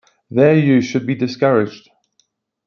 [0.31, 1.91] Their use should be discouraged.